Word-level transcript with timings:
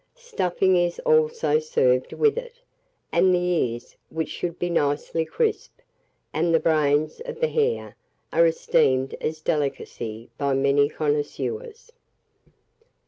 Stuffing 0.15 0.77
is 0.77 0.97
also 1.01 1.59
served 1.59 2.11
with 2.11 2.35
it; 2.35 2.55
and 3.11 3.35
the 3.35 3.37
ears, 3.37 3.95
which 4.09 4.29
should 4.29 4.57
be 4.57 4.67
nicely 4.67 5.23
crisp, 5.25 5.73
and 6.33 6.55
the 6.55 6.59
brains 6.59 7.21
of 7.25 7.39
the 7.39 7.47
hare, 7.47 7.95
are 8.33 8.47
esteemed 8.47 9.13
as 9.21 9.41
delicacies 9.41 10.27
by 10.39 10.55
many 10.55 10.89
connoisseurs. 10.89 11.91